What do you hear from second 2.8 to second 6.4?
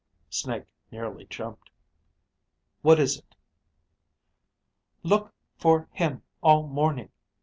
"What is it?" _Look... for... him...